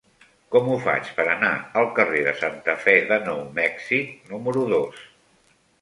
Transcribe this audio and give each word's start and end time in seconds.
Com 0.53 0.69
ho 0.71 0.77
faig 0.85 1.11
per 1.17 1.25
anar 1.33 1.51
al 1.83 1.91
carrer 2.01 2.23
de 2.29 2.35
Santa 2.41 2.77
Fe 2.87 2.97
de 3.13 3.21
Nou 3.29 3.47
Mèxic 3.61 4.13
número 4.35 4.69
dos? 4.77 5.09